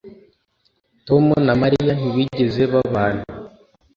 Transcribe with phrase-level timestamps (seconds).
[1.07, 3.23] tom na mariya ntibigeze babana